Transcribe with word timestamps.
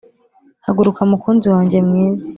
”Haguruka 0.65 1.01
mukunzi 1.11 1.47
wanjye 1.53 1.77
mwiza 1.87 2.25